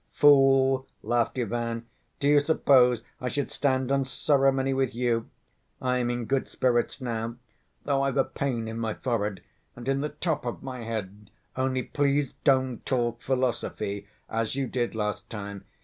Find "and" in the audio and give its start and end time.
9.75-9.87